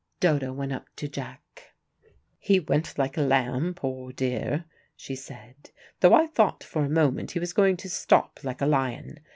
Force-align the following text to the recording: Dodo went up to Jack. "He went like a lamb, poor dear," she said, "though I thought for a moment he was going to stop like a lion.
Dodo 0.19 0.51
went 0.51 0.71
up 0.73 0.87
to 0.95 1.07
Jack. 1.07 1.75
"He 2.39 2.59
went 2.59 2.97
like 2.97 3.17
a 3.17 3.21
lamb, 3.21 3.75
poor 3.75 4.11
dear," 4.11 4.65
she 4.95 5.13
said, 5.15 5.69
"though 5.99 6.15
I 6.15 6.25
thought 6.25 6.63
for 6.63 6.83
a 6.83 6.89
moment 6.89 7.29
he 7.33 7.39
was 7.39 7.53
going 7.53 7.77
to 7.77 7.87
stop 7.87 8.39
like 8.43 8.61
a 8.61 8.65
lion. 8.65 9.19